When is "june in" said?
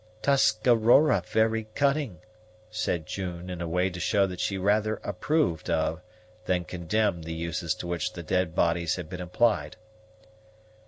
3.05-3.61